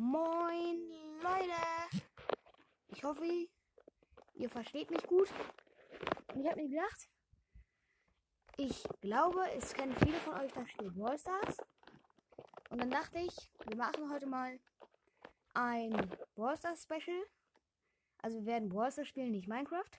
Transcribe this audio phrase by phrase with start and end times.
[0.00, 0.78] Moin
[1.24, 2.04] Leute!
[2.86, 3.48] Ich hoffe,
[4.34, 5.28] ihr versteht mich gut.
[6.32, 7.08] Und ich habe mir gedacht,
[8.58, 11.56] ich glaube, es kennen viele von euch das Spiel Brawl Stars.
[12.70, 14.60] Und dann dachte ich, wir machen heute mal
[15.54, 15.90] ein
[16.36, 17.20] Brawl Stars Special.
[18.22, 19.90] Also wir werden Brawl Stars spielen, nicht Minecraft.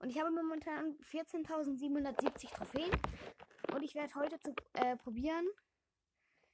[0.00, 2.90] Und ich habe momentan 14.770 Trophäen.
[3.72, 5.48] Und ich werde heute zu, äh, probieren,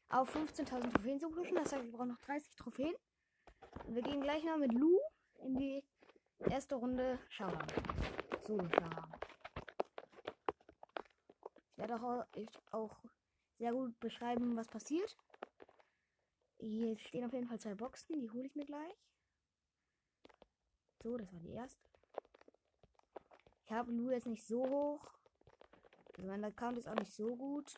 [0.08, 1.56] auf 15.000 Trophäen zu pushen.
[1.56, 2.94] Das heißt, ich brauche noch 30 Trophäen.
[3.86, 4.98] Und wir gehen gleich mal mit Lu
[5.42, 5.84] in die
[6.50, 7.66] erste Runde Showdown.
[8.46, 9.12] Solo Showdown.
[11.70, 12.24] Ich werde auch,
[12.72, 12.96] auch
[13.58, 15.16] sehr gut beschreiben, was passiert.
[16.58, 18.96] Hier stehen auf jeden Fall zwei Boxen, die hole ich mir gleich.
[21.02, 21.86] So, das war die erste.
[23.64, 25.12] Ich habe Lu jetzt nicht so hoch.
[26.16, 27.74] Also mein Account ist auch nicht so gut.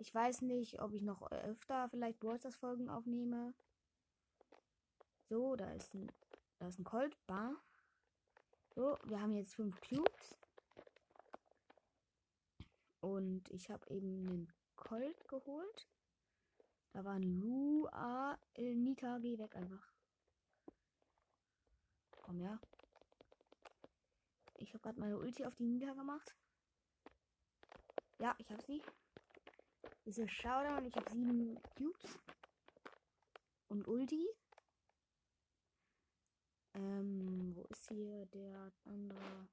[0.00, 3.52] Ich weiß nicht, ob ich noch öfter vielleicht Brawlstars Folgen aufnehme.
[5.28, 6.10] So, da ist ein,
[6.58, 7.54] da ist ein Colt, Bar.
[8.74, 10.38] So, wir haben jetzt fünf Cubes.
[13.00, 15.86] Und ich habe eben einen Colt geholt.
[16.92, 19.86] Da war ein Lu, A, äh, Nita, geh weg einfach.
[22.22, 22.58] Komm, ja.
[24.56, 26.34] Ich habe gerade meine Ulti auf die Nita gemacht.
[28.18, 28.82] Ja, ich habe sie.
[30.06, 32.18] Diese Showdown, ich habe sieben Cubes.
[33.68, 34.28] Und Ulti.
[36.74, 39.48] Ähm, wo ist hier der andere?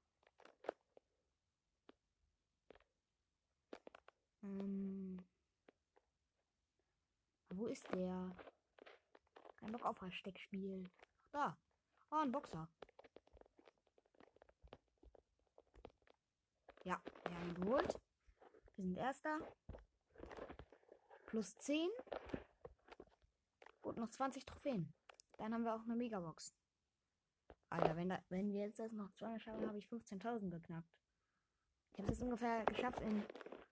[4.44, 5.24] Ähm,
[7.50, 8.36] wo ist der?
[9.58, 10.90] Kein Bock auf Versteckspiel.
[11.32, 11.58] Da.
[12.12, 12.70] Oh, ein Boxer.
[16.84, 18.00] Ja, wir haben ihn geholt.
[18.76, 19.40] Wir sind Erster.
[21.28, 21.90] Plus 10.
[23.82, 24.94] Und noch 20 Trophäen.
[25.38, 26.54] Dann haben wir auch eine Megabox.
[27.70, 30.90] Alter, wenn, da, wenn wir jetzt das noch zweimal schaffen, habe ich 15.000 geknackt.
[31.92, 33.24] Ich habe es jetzt ungefähr geschafft, in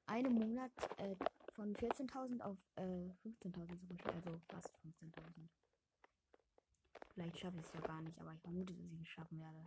[0.06, 1.16] einem Monat äh,
[1.54, 4.10] von 14.000 auf äh, 15.000 zu pushen.
[4.12, 5.48] Also fast 15.000.
[7.14, 9.66] Vielleicht schaffe ich es ja gar nicht, aber ich vermute, dass ich es schaffen werde.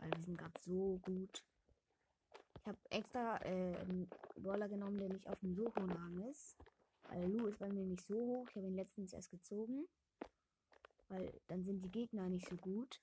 [0.00, 1.44] Weil wir sind gerade so gut.
[2.60, 5.70] Ich habe extra äh, einen Brawler genommen, der nicht auf dem so
[6.30, 6.56] ist.
[7.08, 8.46] Weil Lu ist bei mir nicht so hoch.
[8.50, 9.88] Ich habe ihn letztens erst gezogen.
[11.08, 13.00] Weil dann sind die Gegner nicht so gut.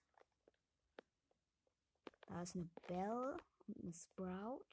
[2.27, 4.65] Da ist eine Bell und eine Sprout.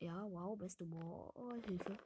[0.00, 1.62] Ja, wow, beste Ball.
[1.66, 1.96] Hilfe.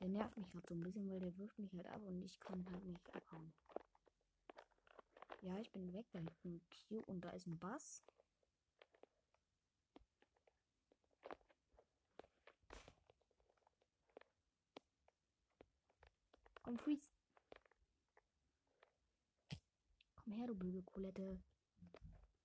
[0.00, 2.38] Der nervt mich gerade so ein bisschen, weil der wirft mich halt ab und ich
[2.40, 3.52] kann halt nicht abhauen.
[5.42, 6.06] Ja, ich bin weg.
[6.12, 8.02] Da hinten ein Q und da ist ein Bass.
[16.62, 17.02] Komm, Freeze.
[20.16, 21.42] Komm her, du blöde Toilette.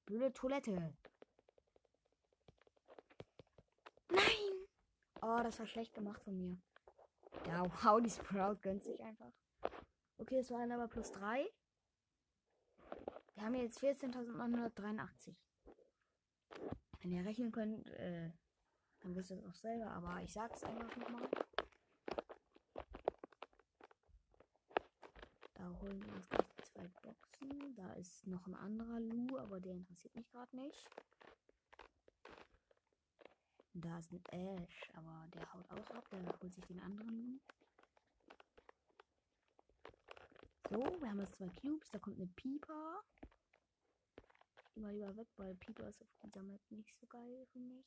[0.06, 0.98] Blöde Toilette.
[4.10, 4.68] Nein!
[5.22, 6.58] Oh, das war schlecht gemacht von mir.
[7.46, 9.32] Ja, wow, die Sprout gönnt sich einfach.
[10.18, 11.46] Okay, es waren aber plus 3.
[13.36, 15.36] Wir haben jetzt 14.983.
[17.02, 18.32] Wenn ihr rechnen könnt, äh,
[19.02, 21.30] dann wisst ihr es auch selber, aber ich sag's einfach nochmal.
[25.82, 27.76] Holen wir uns gleich zwei Boxen.
[27.76, 30.90] Da ist noch ein anderer Lu, aber der interessiert mich gerade nicht.
[33.74, 36.10] Da ist ein Ash, aber der haut auch ab.
[36.12, 37.40] Der holt sich den anderen Lu.
[40.70, 41.90] So, wir haben jetzt zwei Cubes.
[41.92, 43.04] Da kommt eine Pieper.
[44.76, 47.86] Immer lieber weg, weil Pieper ist auf dieser Map nicht so geil für mich.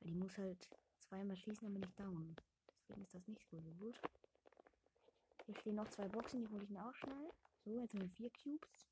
[0.00, 0.68] Weil die muss halt
[0.98, 2.36] zweimal schießen, dann bin ich down.
[2.68, 4.00] Deswegen ist das nicht so gut.
[5.46, 7.32] Hier stehen noch zwei Boxen, die hole ich mir auch schnell.
[7.64, 8.88] So, jetzt haben wir vier Cubes.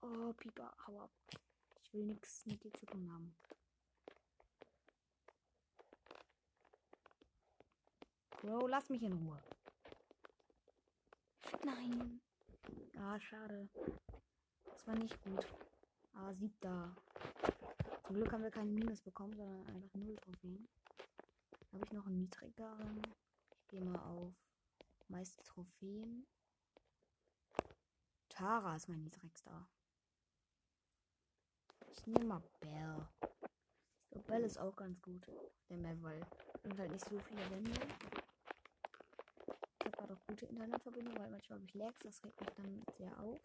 [0.00, 1.10] Oh, Pieper, hau ab.
[1.82, 3.34] Ich will nichts mit dir zu tun haben.
[8.40, 9.42] Bro, lass mich in Ruhe.
[11.64, 12.20] Nein.
[12.96, 13.68] Ah, schade.
[14.66, 15.46] Das war nicht gut.
[16.14, 16.94] Ah, siebter.
[18.06, 20.68] Zum Glück haben wir keinen Minus bekommen, sondern einfach null Trophäen.
[21.72, 23.00] Habe ich noch einen niedrigeren?
[23.56, 24.34] Ich gehe mal auf
[25.08, 26.26] meiste Trophäen.
[28.28, 29.66] Tara ist mein niedrigster.
[31.92, 33.08] Ich nehme mal Bell.
[34.10, 35.26] So, Bell ist auch ganz gut.
[35.70, 36.26] Der weil
[36.62, 37.72] sind halt nicht so viele Wände.
[39.78, 42.84] Ich habe gerade auch gute Internetverbindung, weil manchmal habe ich Lags, das regt mich dann
[42.98, 43.40] sehr auf.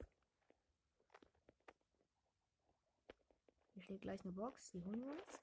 [3.80, 5.40] Hier steht gleich eine Box, die holen wir uns.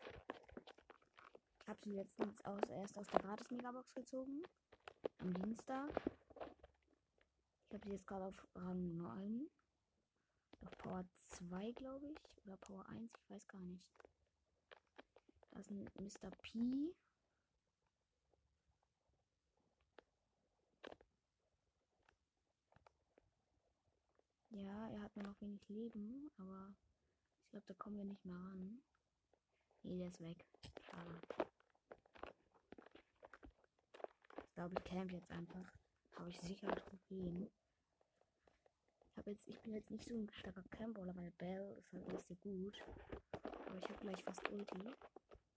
[1.62, 4.42] Ich habe sie letztens aus, erst aus der Gratis-Megabox gezogen.
[5.20, 5.90] Am Dienstag.
[7.66, 9.48] Ich habe sie jetzt gerade auf Rang 9.
[10.60, 12.18] Auf Power 2, glaube ich.
[12.44, 13.88] Oder Power 1, ich weiß gar nicht.
[15.52, 16.30] Da ist ein Mr.
[16.42, 16.94] P.
[24.50, 26.74] Ja, er hat nur noch wenig Leben, aber
[27.46, 28.82] ich glaube, da kommen wir nicht mehr ran.
[29.82, 30.44] Nee, der ist weg.
[30.82, 31.20] Schade.
[34.42, 35.72] Ich glaube, ich camp jetzt einfach.
[36.16, 37.48] Habe ich sicher Trophäen.
[39.18, 42.26] Ich jetzt, ich bin jetzt nicht so ein starker Camper, weil Bell ist halt nicht
[42.26, 42.74] so gut.
[43.66, 44.90] Aber ich habe gleich fast Ulti.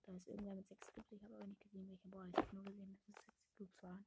[0.04, 1.12] Da ist irgendwer mit 6 Cubes.
[1.12, 2.30] Ich habe aber nicht gesehen, welcher Ball.
[2.30, 4.06] Ich habe nur gesehen, dass es 6 Cubes waren.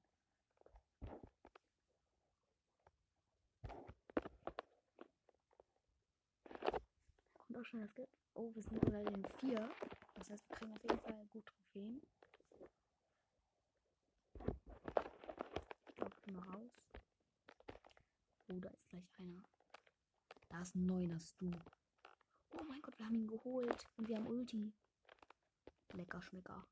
[7.62, 8.12] Auch schon das gibt.
[8.35, 9.70] Oh, wir sind bei den 4.
[10.14, 12.03] Das heißt, wir kriegen auf jeden Fall gut Trophäen.
[15.88, 16.73] Ich glaube, ich mal raus.
[18.49, 19.43] Oh, da ist gleich einer.
[20.49, 21.50] Da ist ein neuner Stu.
[22.50, 23.87] Oh mein Gott, wir haben ihn geholt.
[23.97, 24.73] Und wir haben Ulti.
[25.93, 26.67] Lecker Schmecker.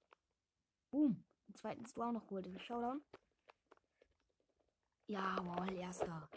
[0.91, 1.23] Boom.
[1.47, 2.49] Den zweiten Stu auch noch geholt.
[2.63, 3.03] Showdown.
[5.07, 6.29] Jawohl, erster.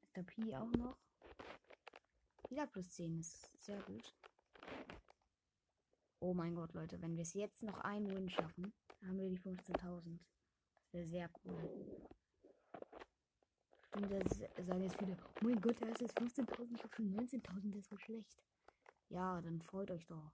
[0.00, 0.22] Mr.
[0.22, 1.03] P auch noch.
[2.48, 4.14] Wieder plus 10 ist sehr gut.
[6.20, 9.38] Oh mein Gott, Leute, wenn wir es jetzt noch ein Win schaffen, haben wir die
[9.38, 10.18] 15.000.
[10.82, 12.04] Das wäre sehr cool.
[13.96, 17.14] Und das sagen jetzt viele, oh mein Gott, da ist jetzt 15.000, ich habe schon
[17.14, 18.42] 19.000, das ist so schlecht.
[19.08, 20.32] Ja, dann freut euch doch.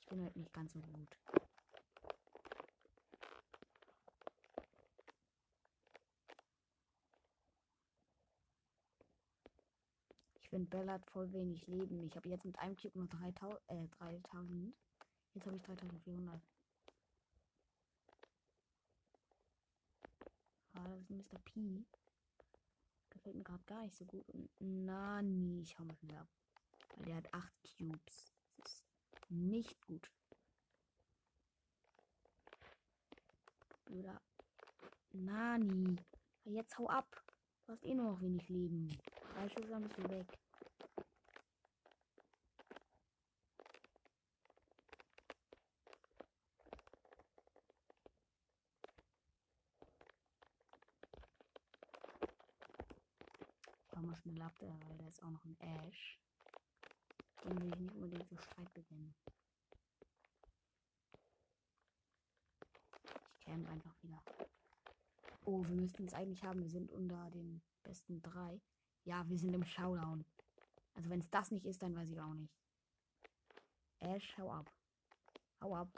[0.00, 1.18] Ich bin halt nicht ganz so gut.
[10.56, 12.06] Finde, Bella hat voll wenig Leben.
[12.06, 13.60] Ich habe jetzt mit einem Cube nur 3000.
[13.68, 14.74] Äh, 3000.
[15.34, 16.40] Jetzt habe ich 3400.
[20.72, 21.38] Ah, das ist ein Mr.
[21.44, 21.84] P.
[23.10, 24.24] Gefällt mir gerade gar nicht so gut.
[24.58, 26.28] Nani, ich hau mal schnell ab.
[26.96, 28.32] Weil der hat 8 Cubes.
[28.56, 30.10] Das ist nicht gut.
[33.84, 34.20] Blöder
[35.12, 35.96] Nani.
[36.44, 37.22] Jetzt hau ab.
[37.66, 38.88] Du hast eh nur noch wenig Leben.
[39.48, 40.38] Schüsse, dann bist du weg.
[54.16, 56.18] Schnell ab, weil da ist auch noch ein Ash.
[57.44, 59.14] Den will ich nicht unbedingt für Streit beginnen.
[63.32, 64.22] Ich camp einfach wieder.
[65.44, 66.60] Oh, wir müssten es eigentlich haben.
[66.60, 68.60] Wir sind unter den besten drei.
[69.04, 70.24] Ja, wir sind im Showdown.
[70.94, 72.52] Also wenn es das nicht ist, dann weiß ich auch nicht.
[74.00, 74.72] Ash, hau ab.
[75.60, 75.88] Hau ab.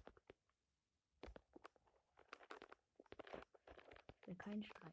[4.21, 4.93] Ich will keinen Streit.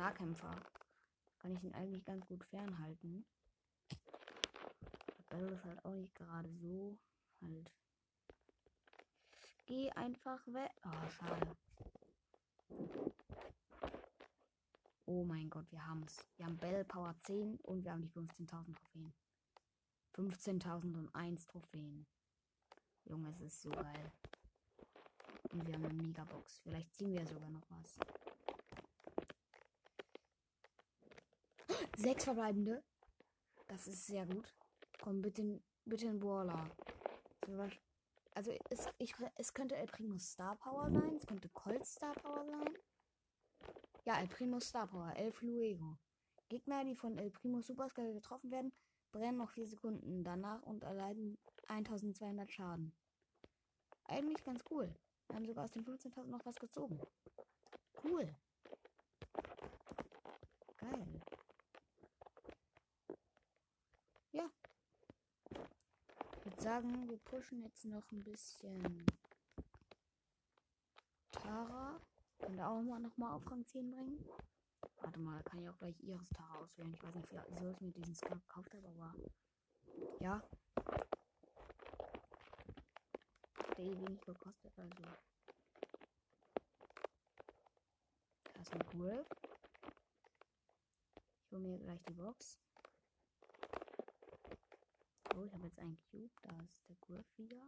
[0.00, 0.50] Nahkämpfer.
[1.40, 3.26] Kann ich ihn eigentlich ganz gut fernhalten.
[5.28, 6.96] Bell ist halt auch nicht gerade so.
[7.42, 7.70] Halt.
[9.66, 10.72] Geh einfach weg.
[10.84, 11.56] Oh, schade.
[15.04, 16.24] Oh mein Gott, wir haben es.
[16.36, 19.12] Wir haben Bell Power 10 und wir haben die 15.000 Trophäen.
[20.14, 22.06] 15.001 Trophäen.
[23.04, 24.12] Junge, es ist so geil.
[25.50, 26.60] Und wir haben eine Megabox.
[26.60, 27.98] Vielleicht ziehen wir sogar noch was.
[32.02, 32.82] Sechs verbleibende.
[33.68, 34.54] Das ist sehr gut.
[35.02, 36.66] Komm, bitte, bitte ein Brawler.
[38.34, 41.14] Also, es, ich, es könnte El Primo Star Power sein.
[41.14, 42.74] Es könnte Colt Star Power sein.
[44.06, 45.12] Ja, El Primo Star Power.
[45.14, 45.98] El Fluego.
[46.48, 48.72] Gegner, die von El Primo Superscale getroffen werden,
[49.12, 51.36] brennen noch 4 Sekunden danach und erleiden
[51.68, 52.96] 1200 Schaden.
[54.04, 54.92] Eigentlich ganz cool.
[55.28, 56.98] Wir haben sogar aus den 15.000 noch was gezogen.
[58.02, 58.34] Cool.
[60.78, 61.20] Geil.
[64.32, 64.48] Ja.
[66.36, 69.04] Ich würde sagen, wir pushen jetzt noch ein bisschen
[71.32, 72.00] Tara.
[72.38, 74.24] Können auch mal noch mal auf Rang 10 bringen.
[75.00, 76.94] Warte mal, kann ich auch gleich ihres Tara auswählen.
[76.94, 79.14] Ich weiß nicht, wieso ich mir diesen Skin gekauft habe, aber
[80.20, 80.40] ja.
[83.76, 85.02] Der eh wenig gekostet, also.
[88.44, 89.26] Da ist ein Griff.
[91.46, 92.60] Ich hole mir gleich die Box.
[95.40, 95.46] Bowl.
[95.46, 96.30] Ich habe jetzt einen Cube.
[96.42, 97.62] Da ist der Griffia.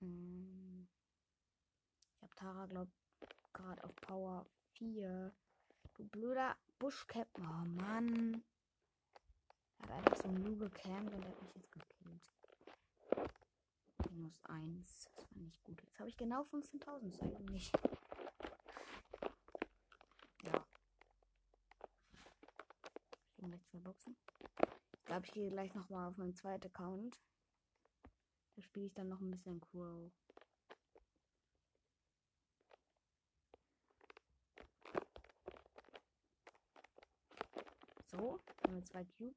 [0.00, 0.88] Hm.
[2.16, 2.90] Ich habe Tara, glaube
[3.52, 5.32] gerade auf Power 4.
[5.94, 7.28] Du blöder Buschcap.
[7.38, 8.42] Oh Mann.
[9.78, 12.30] Er hat einfach so ein Nu gecampt und hat mich jetzt gekillt.
[14.10, 15.10] Minus 1.
[15.14, 15.82] Das war nicht gut.
[15.82, 17.72] Jetzt habe ich genau 15.000 eigentlich.
[23.44, 24.16] Gehe gleich zwei Boxen.
[24.94, 27.20] Ich glaube, ich gehe gleich nochmal auf meinen zweiten Account.
[28.56, 30.10] Da spiele ich dann noch ein bisschen Crow.
[38.06, 39.36] So, haben wir zwei Cubes.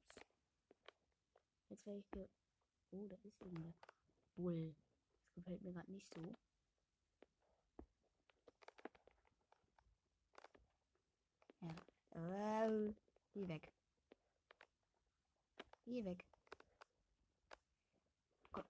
[1.67, 2.29] Jetzt werde ich ge
[2.91, 3.73] Oh, da ist irgendeine
[4.37, 4.73] Bull.
[5.25, 6.21] Das gefällt mir gerade nicht so.
[11.59, 12.67] Ja.
[12.69, 12.93] Äh,
[13.33, 13.76] geh weg.
[15.87, 16.25] Geh weg.
[18.51, 18.65] Komm.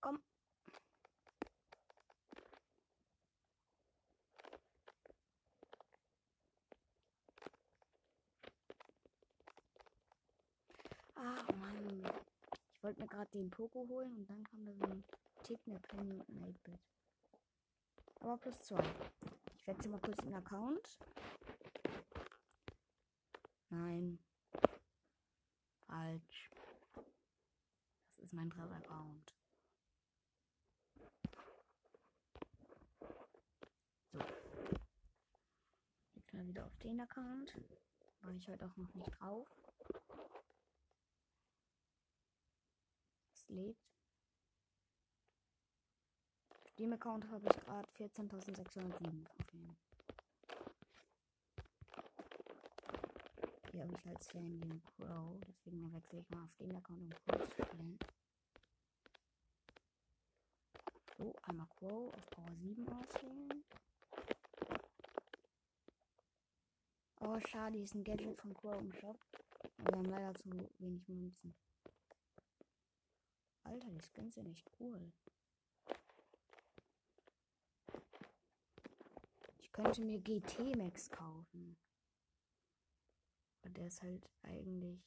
[0.00, 0.22] Komm.
[11.16, 12.04] Ah, Mann.
[12.72, 15.02] Ich wollte mir gerade den Poko holen und dann kam da so ein
[15.42, 16.80] Tick, eine Penny und ein 8-Bit.
[18.20, 18.84] Aber plus zwei.
[19.58, 20.98] Ich wechsle mal kurz den Account.
[23.70, 24.20] Nein.
[28.34, 29.32] Mein Dritter-Account.
[34.10, 34.18] So.
[36.14, 37.54] Jetzt mal wieder auf den Account.
[38.22, 39.46] War ich heute auch noch nicht drauf.
[43.32, 43.80] Es lebt.
[46.64, 49.76] Auf dem Account habe ich gerade 14.607 Trophäen.
[53.70, 57.10] Hier habe ich als Fan den Pro, deswegen wechsle ich mal auf den Account, um
[57.10, 57.98] Pro spielen.
[61.16, 63.64] So, einmal Quo auf Power 7 auswählen.
[67.20, 69.16] Oh, schade, hier ist ein Gadget von Quo im Shop.
[69.78, 71.54] Aber wir haben leider zu wenig Münzen.
[73.62, 75.12] Alter, die Skins sind echt cool.
[79.60, 81.76] Ich könnte mir GT Max kaufen.
[83.62, 85.00] Aber der ist halt eigentlich.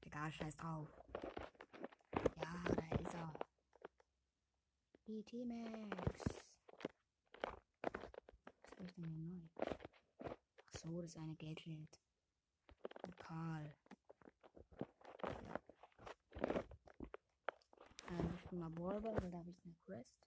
[0.00, 0.88] Egal, scheiß drauf.
[2.64, 3.32] Ja, da ist er.
[5.04, 6.46] GT Max.
[8.78, 9.40] Was ich denn hier neu?
[10.24, 12.00] Ach so, das ist eine Geldschild.
[13.02, 13.74] Und Karl.
[18.08, 20.26] Also ich bin mal Ballball, weil da habe ich eine Quest.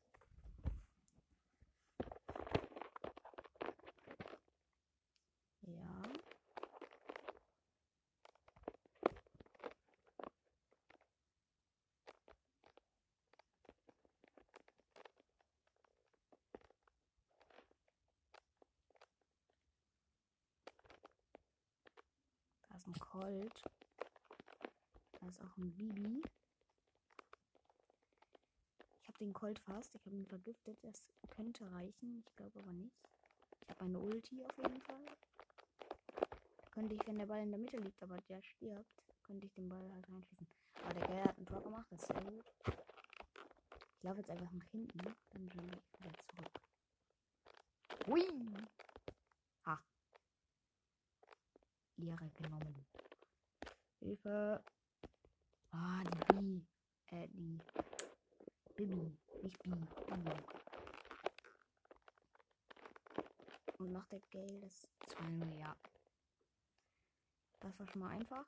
[5.62, 6.04] Ja.
[22.70, 23.62] Da ist ein Colt.
[25.22, 26.22] Da ist auch ein Bibi.
[29.02, 29.96] Ich habe den Colt fast.
[29.96, 30.78] Ich habe ihn vergiftet.
[30.82, 32.24] Das könnte reichen.
[32.26, 32.98] Ich glaube aber nicht.
[33.62, 35.06] Ich habe eine Ulti auf jeden Fall.
[36.72, 39.70] Könnte ich, wenn der Ball in der Mitte liegt, aber der stirbt, könnte ich den
[39.70, 40.48] Ball halt reinschießen.
[40.84, 41.88] Aber der Geier hat ein Tor gemacht.
[41.92, 42.44] Das ist sehr gut.
[43.98, 45.00] Ich laufe jetzt einfach nach hinten.
[45.30, 46.52] Dann jump ich wieder zurück.
[48.08, 48.28] Hui!
[49.66, 49.82] Ha.
[51.98, 52.86] Ehre genommen.
[54.06, 54.64] Hilfe.
[55.72, 56.68] Ah, die Bi.
[57.08, 57.60] Äh, die.
[58.76, 59.18] Bibi.
[59.42, 59.72] Nicht Bi.
[59.72, 60.30] Bi.
[63.80, 65.76] Und macht der Gale das 2 ja.
[67.62, 68.46] Das war schon mal einfach.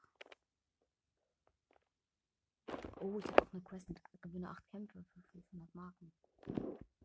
[3.00, 6.12] Oh, ich habe auch eine Quest mit gewinne 8 Kämpfe für 500 Marken.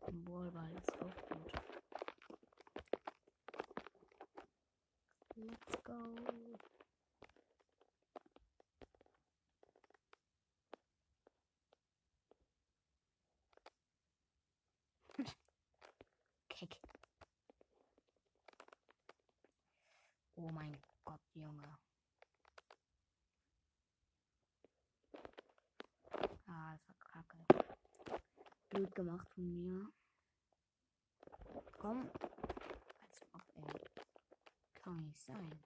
[0.07, 1.51] Im Wallball ist auch gut.
[5.37, 6.13] Let's go.
[16.49, 16.77] Keck.
[20.35, 21.77] Oh mein Gott, Junge.
[26.47, 27.37] Ah, das war kacke.
[28.93, 29.87] Blöd gemacht von mir.
[31.79, 32.09] Komm.
[33.01, 33.81] Als ob, ey.
[34.75, 35.59] Kann nicht sein.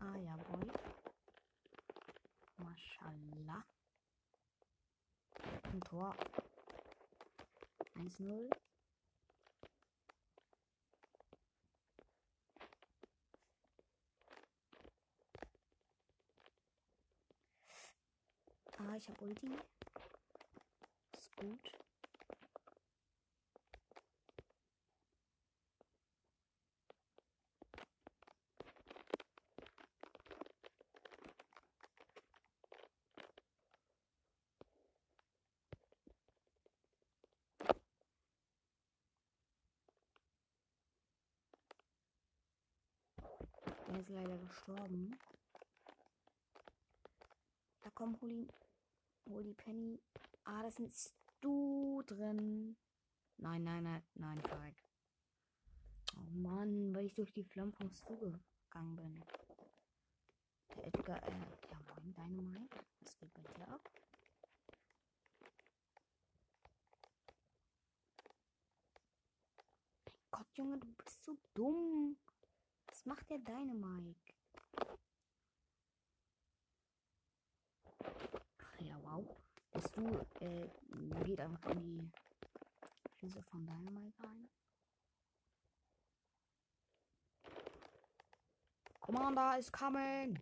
[0.00, 0.70] Ah ja, Boy.
[2.58, 3.64] Mashallah.
[5.72, 6.14] Ein Tor.
[8.20, 8.50] 1-0.
[18.78, 19.46] Ah, ich habe Ulti.
[21.16, 21.72] Ist gut.
[43.90, 45.16] Der ist leider gestorben.
[47.80, 48.48] Da kommt Holi,
[49.26, 50.00] Holi Penny.
[50.44, 52.76] Ah, das ist du drin.
[53.38, 54.74] Nein, nein, nein, nein, Falk.
[56.16, 59.24] Oh Mann, weil ich durch die Flammen vom Stu gegangen bin.
[60.76, 62.76] Der Edgar, äh, ja moin, Dynamite.
[63.00, 63.90] Was geht bei dir ab?
[70.30, 72.18] Gott, Junge, du bist so dumm.
[72.86, 74.39] Was macht der Dynamite?
[78.78, 79.24] Ja, wow.
[79.72, 80.68] Bist du, äh,
[81.24, 82.10] geht einfach in die
[83.18, 84.48] Füße von Dynamite rein.
[89.00, 90.38] Commander is coming!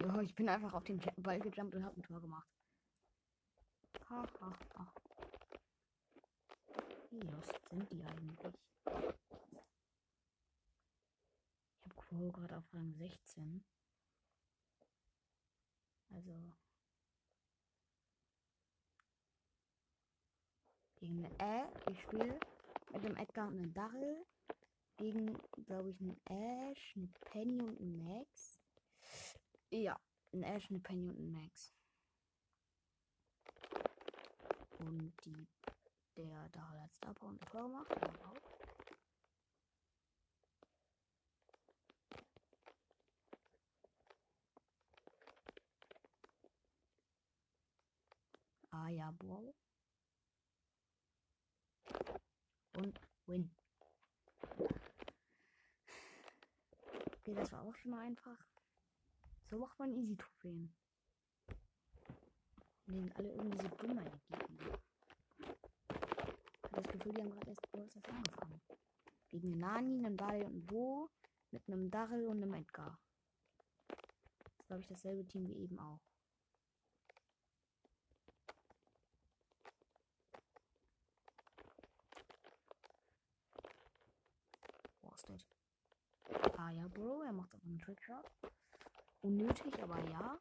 [0.00, 2.48] Ja, ich bin einfach auf den Ball gejumpt und hab ein Tor gemacht.
[4.10, 4.92] Ha, ha, ha.
[7.10, 8.54] Wie lost sind die eigentlich?
[12.14, 13.64] Crow gerade auf Rang 16.
[16.10, 16.52] Also.
[20.96, 21.68] Gegen eine Ä.
[21.90, 22.38] Ich spiele
[22.92, 24.24] mit dem Edgar und einem Darrell.
[24.96, 28.60] Gegen, glaube ich, einen Ash, eine Penny und einen Max.
[29.70, 29.98] Ja,
[30.32, 31.74] ein Ash, eine Penny und ein Max.
[34.78, 35.48] Und die,
[36.16, 37.90] der Darrell hat Star Power und Tor gemacht.
[48.74, 49.54] Wow.
[51.86, 52.18] Ah.
[52.76, 53.54] Und win.
[57.06, 58.38] Okay, das war auch schon mal einfach.
[59.48, 60.74] So macht man easy Trophäen.
[62.86, 64.78] Nehmen alle irgendwie so dummer die Gegner.
[65.38, 68.60] Ich habe das Gefühl, die haben gerade erst das angefangen.
[69.30, 71.10] Gegen Nani, einen Bali und einen Bo.
[71.52, 72.98] Mit einem Darrell und einem Edgar.
[73.86, 76.00] Das ist, glaube ich, dasselbe Team wie eben auch.
[86.64, 88.24] Ah ja, Bro, er macht aber einen Trickshot.
[89.20, 90.40] Unnötig, aber ja.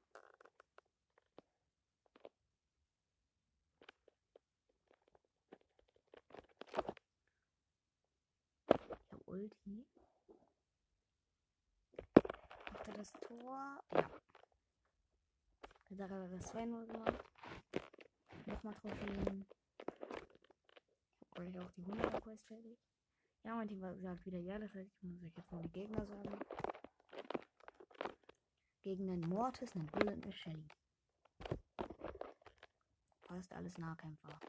[9.12, 9.86] Ich Ulti.
[12.72, 13.84] Macht er das Tor?
[13.92, 14.10] Ja.
[15.90, 17.26] Hat das 2-0 gemacht.
[18.46, 19.46] Nochmal Trophäen.
[21.20, 22.93] Ich hab gleich auch die 100er Quest fertig.
[23.46, 26.06] Ja, mein Team sagt wieder ja, das heißt, ich muss euch jetzt mal die Gegner
[26.06, 26.40] sagen.
[28.84, 30.68] Gegen einen Mortis, einen Bull und eine Shelly.
[33.22, 34.40] Fast alles Nahkämpfer.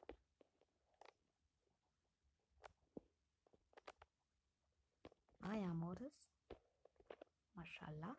[5.40, 6.30] Ah ja, Mortis.
[7.54, 8.16] Mashallah.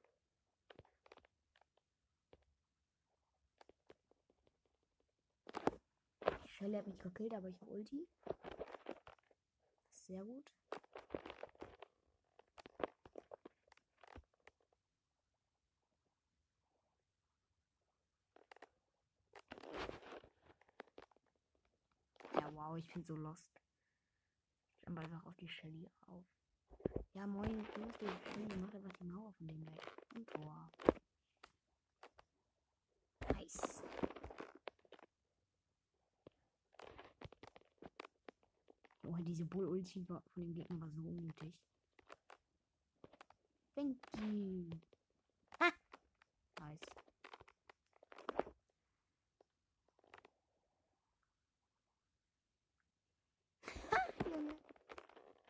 [6.48, 8.08] Shelly hat mich gekillt, aber ich habe Ulti.
[10.08, 10.46] Sehr gut.
[22.34, 23.48] Ja, wow, ich bin so lost.
[24.80, 26.24] Ich jump einfach auf die Shelly auf.
[27.14, 29.82] Ja, moin, du musst die Shelly, macht einfach die Mauer von dem weg.
[30.14, 30.30] Und.
[33.34, 33.82] Nice.
[39.08, 41.54] Oh, diese Bull-Ulti von dem Gegner war so unnötig.
[43.76, 44.70] Thank you.
[45.60, 45.74] Ha!
[46.62, 46.80] Nice.
[54.26, 54.56] Junge.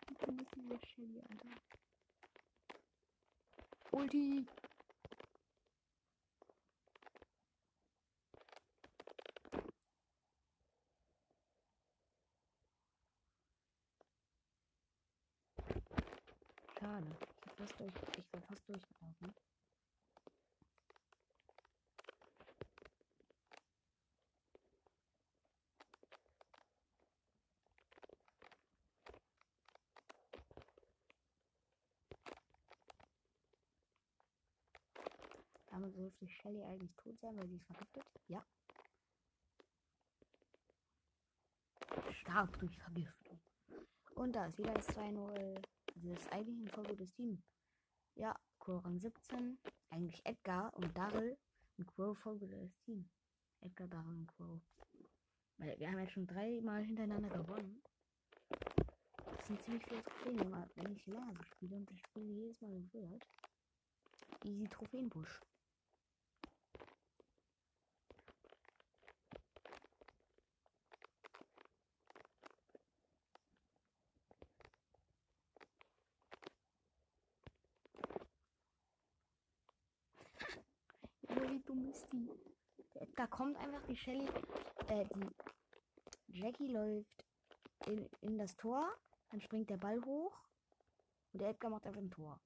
[0.10, 1.50] Ich bin nicht dieser Shelly, Alter.
[3.91, 4.48] Ulti.
[16.86, 17.08] Schade.
[17.10, 19.34] Ich, hab fast durch, ich war fast durchgelaufen.
[35.71, 38.06] Damit dürfte Shelly eigentlich tot sein, weil sie ist vergiftet.
[38.28, 38.46] Ja.
[42.12, 43.42] Starb durch Vergiftung.
[44.16, 45.28] Und da ist wieder das 2-0.
[45.96, 47.42] Also das ist eigentlich ein voll gutes Team.
[48.14, 49.58] Ja, Crow Rang 17.
[49.90, 51.36] Eigentlich Edgar und Daryl
[51.78, 53.10] und Crow voll gutes Team.
[53.62, 54.62] Edgar, Daryl und Crow.
[55.58, 57.82] Weil wir haben jetzt schon dreimal hintereinander gewonnen.
[58.50, 63.26] Das sind ziemlich viele Trophäen, wenn ich so spiele und das Spiel jedes Mal wird.
[64.44, 65.42] Easy Trophäenpush.
[81.56, 81.60] Wie
[82.15, 82.30] die?
[83.15, 84.28] Da kommt einfach die Shelly,
[84.88, 85.30] äh, die
[86.28, 87.25] Jackie läuft
[87.88, 88.89] in, in das Tor,
[89.30, 90.34] dann springt der Ball hoch
[91.34, 92.39] und der Edgar macht einfach ein Tor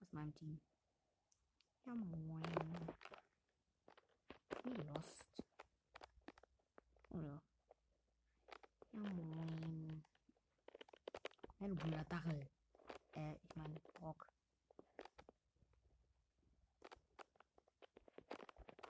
[0.00, 0.60] aus meinem Team.
[1.86, 2.42] Ja moin.
[4.64, 5.44] Wie lost.
[7.10, 7.42] Oder?
[8.92, 10.04] Ja moin.
[11.58, 12.48] Ja, du blöder Dachel.
[13.12, 14.26] Äh, ich meine Brock.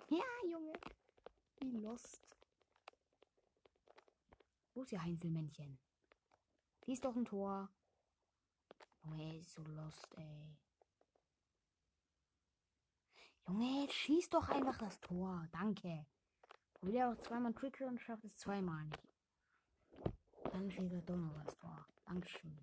[0.08, 0.72] Ja, Junge.
[1.60, 2.28] Wie lost.
[4.74, 5.78] Wo ist ihr Heinzelmännchen?
[6.84, 7.68] Sie ist doch ein Tor.
[9.02, 10.56] Junge, ist so lost, ey.
[13.48, 15.48] Junge, schieß doch einfach das Tor.
[15.52, 16.06] Danke.
[16.74, 19.08] Probier auch zweimal Trickle und schafft es zweimal nicht.
[20.52, 21.86] Dann schießt er doch noch das Tor.
[22.04, 22.58] Dankeschön.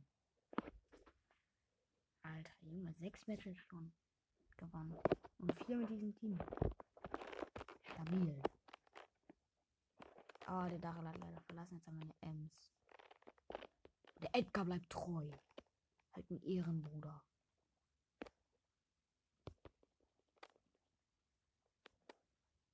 [2.23, 3.91] Alter, Junge, sechs Matches schon
[4.55, 4.97] gewonnen.
[5.39, 6.39] Und vier mit diesem Team.
[8.03, 8.41] Stabil.
[10.45, 11.75] Ah, der Dachel hat leider verlassen.
[11.75, 12.73] Jetzt haben wir eine Ems.
[14.21, 15.31] Der Edgar bleibt treu.
[16.11, 17.23] Halt ein Ehrenbruder.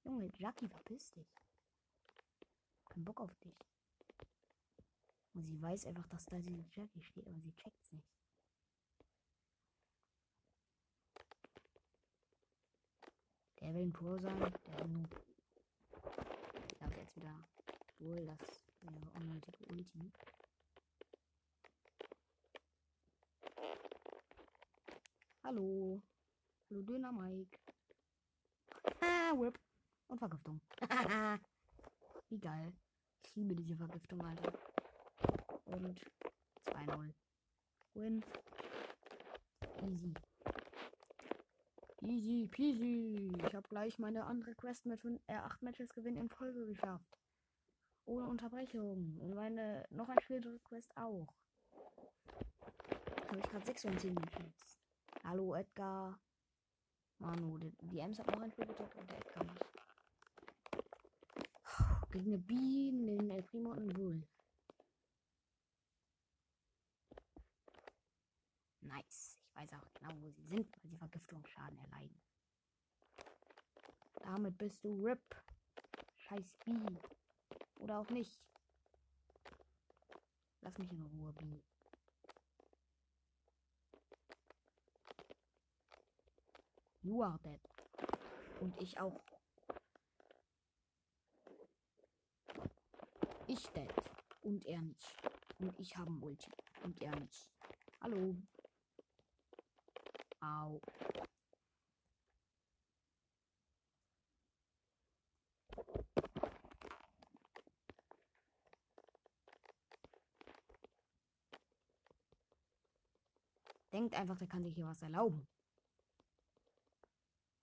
[0.04, 1.32] Junge, Jackie, verpiss dich.
[2.86, 3.60] Kein Bock auf dich.
[5.34, 8.10] Und sie weiß einfach, dass da diese Jackie steht, aber sie checkt's nicht.
[13.70, 15.22] Der will ein Pro sein, der Noob.
[16.72, 17.36] Ich glaube jetzt wieder
[18.00, 20.12] wohl, das wäre unnötige Ulti.
[25.44, 26.02] Hallo.
[26.68, 27.60] Hallo Döner Mike.
[29.02, 29.60] Ah, Whip.
[30.08, 30.60] Und Vergiftung.
[32.30, 32.74] Wie geil.
[33.24, 34.52] Ich liebe diese Vergiftung, Alter.
[35.66, 36.04] Und
[36.66, 37.14] 2-0.
[37.94, 38.26] Win.
[39.84, 40.16] Easy.
[42.02, 43.34] Easy peasy.
[43.46, 47.20] Ich habe gleich meine andere Quest mit 5, äh, 8 Matches Gewinn in Folge geschafft.
[48.06, 49.20] Ohne Unterbrechung.
[49.20, 51.28] Und meine noch ein schwere Quest auch.
[53.28, 54.80] Habe ich gerade 6 von 10 Matches.
[55.24, 56.20] Hallo Edgar.
[57.18, 59.66] Manu, die, die Ems hat noch ein Spiel gedrückt und der Edgar nicht.
[62.12, 64.24] Gegen eine Bienen, den El Primo und einen Bull.
[68.82, 69.39] Nice.
[69.60, 72.18] Weiß auch genau, wo sie sind, weil sie Vergiftungsschaden erleiden.
[74.22, 75.36] Damit bist du RIP.
[76.16, 76.72] Scheiß B.
[77.80, 78.40] Oder auch nicht.
[80.62, 81.62] Lass mich in Ruhe, B.
[87.02, 87.60] You are dead.
[88.62, 89.22] Und ich auch.
[93.48, 93.94] Ich dead.
[94.42, 95.18] Und er nicht.
[95.58, 96.50] Und ich habe ein Ulti.
[96.84, 97.52] Und er nicht.
[98.00, 98.38] Hallo.
[100.42, 100.80] Au.
[113.92, 115.48] Denkt einfach, der kann sich hier was erlauben.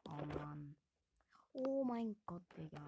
[0.05, 0.77] Oh Mann.
[1.53, 2.85] Oh mein Gott, Digga.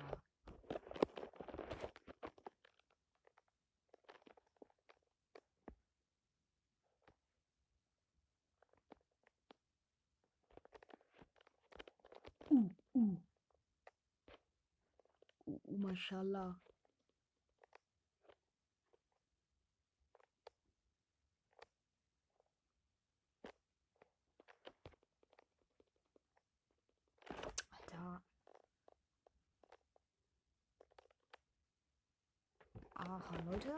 [15.79, 16.57] Mashallah.
[27.73, 28.21] Alter.
[32.97, 33.73] Aha, Leute.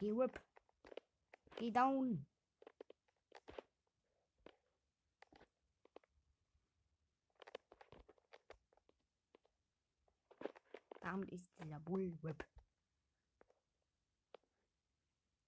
[0.00, 0.45] Whip.
[1.56, 2.26] Geh down.
[11.00, 12.44] Damit ist dieser Bull Whip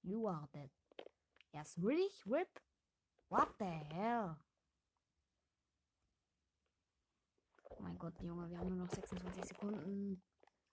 [0.09, 0.71] You are dead.
[1.53, 2.09] Yes, really?
[2.27, 2.49] Rip?
[3.29, 4.37] What the hell?
[7.69, 10.23] Oh mein Gott, Junge, wir haben nur noch 26 Sekunden.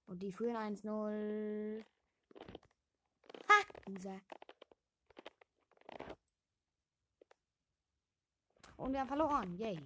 [0.06, 1.84] Und die führen 1-0.
[3.50, 3.66] Ha!
[3.88, 4.22] Loser.
[8.78, 9.58] Und wir haben verloren.
[9.58, 9.80] Yay.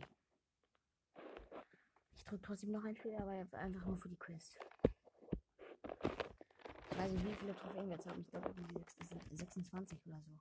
[2.15, 4.57] Ich drücke trotzdem noch ein Spiel, aber einfach nur für die Quest.
[6.91, 8.21] Ich weiß nicht, wie viele Trophäen wir jetzt haben.
[8.21, 8.53] Ich glaube,
[9.31, 10.31] 26 oder so.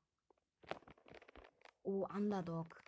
[1.84, 2.82] Oh, Underdog.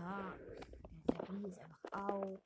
[0.00, 0.34] Alter,
[1.08, 2.40] der Sabi ist einfach out.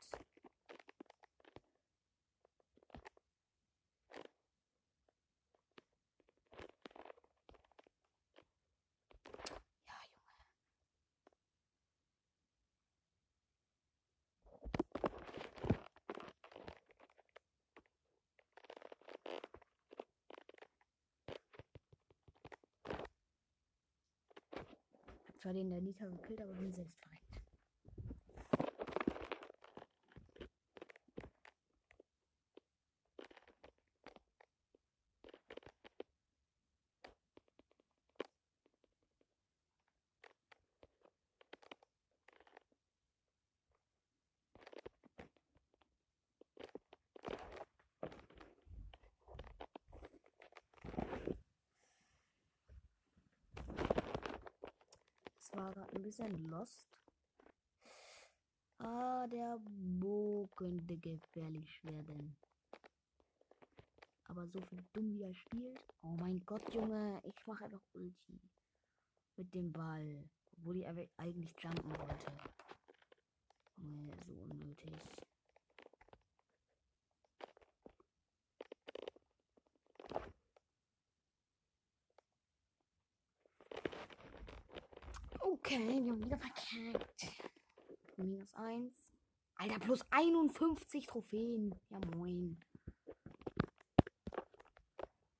[25.26, 27.20] Ja, zwar den der Nita gekillt, aber bin selbst verreckt.
[55.40, 56.86] Es war gerade ein bisschen lost.
[58.78, 62.36] Ah, der Bo könnte gefährlich werden.
[64.26, 65.80] Aber so viel dumm wie er spielt.
[66.02, 67.20] Oh mein Gott, Junge.
[67.24, 68.40] Ich mache einfach Ulti.
[69.36, 70.28] Mit dem Ball.
[70.58, 72.32] Obwohl ich eigentlich jumpen wollte.
[73.76, 74.94] Junge, so unnötig.
[85.40, 87.26] Okay, wir haben wieder verkackt.
[88.54, 88.92] Minus 1.
[89.56, 91.74] Alter, plus 51 Trophäen.
[91.90, 92.58] Ja, moin.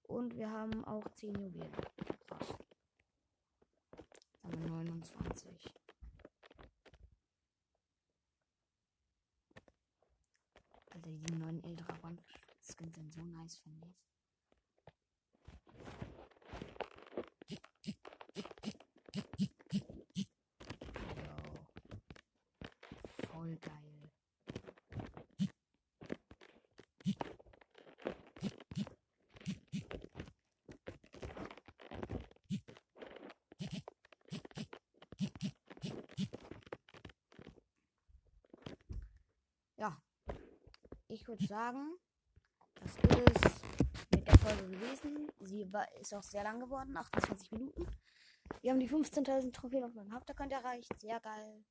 [0.05, 1.73] Und wir haben auch 10 Juwelen.
[2.27, 2.55] Krass.
[3.97, 5.75] Jetzt haben wir 29.
[10.91, 12.19] Alter, die neuen Eldragon
[12.61, 13.97] Skins sind so nice, finde ich.
[21.17, 21.35] Jo.
[23.29, 24.11] Voll geil.
[39.77, 40.01] Ja,
[41.09, 41.97] ich würde sagen,
[42.77, 43.65] das ist
[44.11, 45.31] mit der Folge gewesen.
[45.41, 47.87] Sie war, ist auch sehr lang geworden, 28 Minuten.
[48.61, 50.93] Wir haben die 15.000 Trophäen auf meinem Hauptaccount erreicht.
[51.01, 51.65] Sehr geil.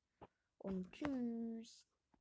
[0.58, 1.84] Und tschüss.